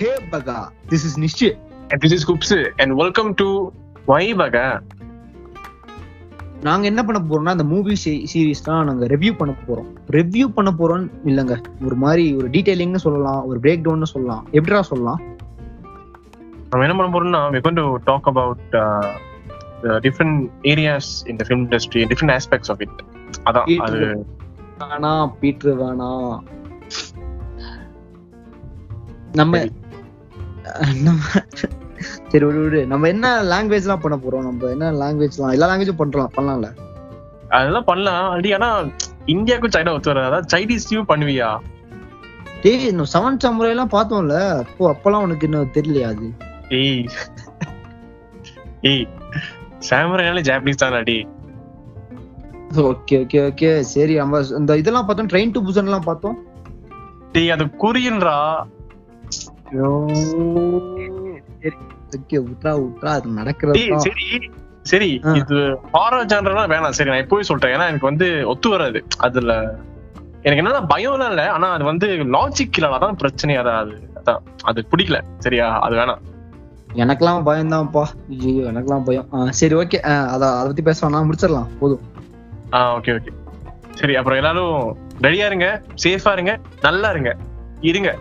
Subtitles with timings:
[0.00, 0.58] ஹே பகா
[0.92, 3.46] this is Nishith And this is Kupsu and welcome to
[4.06, 4.64] Why Baga.
[6.62, 7.94] நாங்க என்ன பண்ண போறோம்னா அந்த மூவி
[8.32, 9.88] சீரிஸ் தான் நாங்க ரிவ்யூ பண்ண போறோம்.
[10.16, 11.54] ரிவ்யூ பண்ண போறோம் இல்லங்க.
[11.86, 14.42] ஒரு மாதிரி ஒரு டீடைலிங்னு சொல்லலாம் ஒரு பிரேக் டவுன்னு சொல்லலாம்.
[14.50, 15.20] எப்படிடா சொல்லலாம்?
[16.70, 19.10] நம்ம என்ன பண்ண போறோம்னா we're going to talk about uh,
[19.84, 22.94] the different areas in the film industry, different aspects of it.
[23.44, 24.00] அதான் அது.
[24.82, 26.10] வேணா பீட்ரு வேணா
[29.32, 29.64] நம்ம
[32.30, 32.86] சரி விடு விடு.
[32.86, 34.46] நம்ம என்ன லாங்குவேஜ்லாம் பண்ண போறோம்?
[34.48, 36.70] நம்ம என்ன லாங்குவேஜ்லாம் எல்லா லாங்குவேஜும் பண்றலாம் பண்ணலாம்ல?
[37.48, 38.24] அதெல்லாம் பண்ணலாம்.
[38.30, 38.68] அப்படி ஆனா
[39.34, 40.28] இந்தியாவுக்கும் சைனா ஒத்து வராது.
[40.30, 41.48] அதாவது சைனீஸ்லயும் பண்ணுவியா?
[42.62, 44.36] டேய் இன்னும் செவன் சமுறை எல்லாம் பார்த்தோம்ல?
[44.62, 46.28] அப்போ அப்பெல்லாம் உனக்கு இன்னும் தெரியலையா அது?
[46.68, 47.06] ஏய்.
[48.90, 49.06] ஏய்
[49.88, 51.18] சாமுரைனாலே ஜாப்பனீஸ் தான் அடி.
[52.90, 53.80] Okay okay okay.
[53.80, 56.38] சரி நம்ம இந்த இதெல்லாம் பார்த்தோம் ட்ரெயின் டு புசன் எல்லாம் பார்த்தோம்.
[57.32, 58.38] டேய் அது கொரியன்ரா
[62.16, 64.00] ஓகே விட்றா விட்றா அது டேய் நடக்கிறது?
[64.00, 64.50] சரி
[64.82, 65.20] சரி.
[65.34, 65.54] இது
[65.92, 66.90] ஹாரர் ஜானர்லாம் வேணாம்.
[66.90, 67.72] சரி நான் இப்போவே சொல்றேன்.
[67.72, 69.04] ஏன்னா எனக்கு வந்து ஒத்து வராது.
[69.18, 69.78] அதுல
[70.42, 71.52] எனக்கு என்னன்னா பயம்லாம் இல்ல.
[71.52, 74.10] ஆனா அது வந்து லாஜிக் இல்ல அதான் பிரச்சனை அதான் அது.
[74.24, 74.38] அதான்.
[74.62, 75.20] அது பிடிக்கல.
[75.38, 75.78] சரியா?
[75.78, 76.18] அது வேணாம்.
[76.94, 79.50] எனக்கெல்லாம் பயம் தான்ப்பா ஐயோ எனக்கெல்லாம் பயம்.
[79.50, 79.96] சரி ஓகே.
[79.96, 81.78] அத அதை பத்தி பேச வேணாம் முடிச்சிடலாம்.
[81.78, 82.00] போதும்.
[82.72, 83.28] ஆ ஓகே ஓகே.
[83.90, 85.82] சரி அப்புறம் எல்லாரும் ரெடியா இருங்க.
[86.04, 86.58] சேஃபா இருங்க.
[86.82, 87.36] நல்லா இருங்க.
[87.80, 88.16] இருங்க.